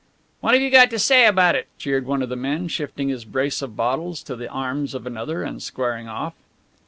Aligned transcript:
"What 0.39 0.59
you 0.59 0.71
got 0.71 0.89
to 0.89 0.97
say 0.97 1.27
about 1.27 1.53
it?" 1.53 1.67
jeered 1.77 2.07
one 2.07 2.23
of 2.23 2.29
the 2.29 2.35
men, 2.35 2.67
shifting 2.69 3.09
his 3.09 3.23
brace 3.23 3.61
of 3.61 3.75
bottles 3.75 4.23
to 4.23 4.35
the 4.35 4.49
arms 4.49 4.95
of 4.95 5.05
another 5.05 5.43
and 5.43 5.61
squaring 5.61 6.07
off. 6.07 6.33